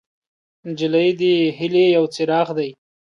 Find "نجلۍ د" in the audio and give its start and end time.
0.67-1.21